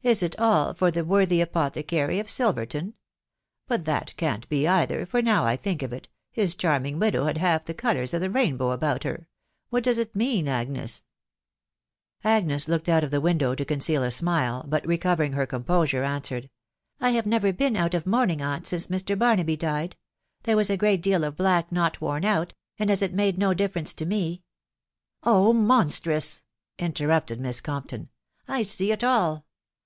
[0.00, 2.94] "Is it all for the worthy apothecary of Silverton?....
[3.66, 7.36] But that can't be either; for now I think of it, his charming widow had
[7.36, 9.28] half the colours of the rainbow about Tier....
[9.70, 11.04] What does it mean, Agnes?"
[12.38, 16.04] Agnes looked out of the window to conceal a smile, but re covering her composure,
[16.04, 16.48] answered,...."
[17.00, 19.18] I have never been out of mourning, aunt, since Mr.
[19.18, 19.90] Barnaby died.
[20.44, 22.48] •••There was a great deal of black not worn out,.•.•
[22.78, 24.44] and as it made no difference to me....""
[25.24, 25.52] Oh!
[25.52, 26.44] monstrous!"....
[26.78, 28.08] interrupted Miss Compton."
[28.48, 29.44] I see it all